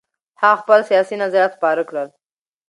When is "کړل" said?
1.89-2.07